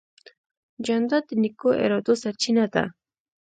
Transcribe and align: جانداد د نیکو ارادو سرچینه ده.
جانداد 0.85 1.23
د 1.27 1.31
نیکو 1.43 1.69
ارادو 1.83 2.13
سرچینه 2.23 2.65
ده. 2.73 2.83